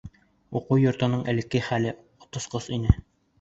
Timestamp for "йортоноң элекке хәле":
0.83-1.93